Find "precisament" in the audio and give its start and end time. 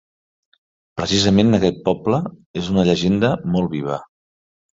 1.01-1.51